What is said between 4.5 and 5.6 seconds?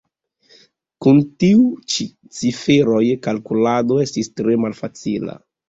malfacila.